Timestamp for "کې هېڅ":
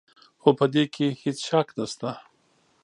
0.93-1.37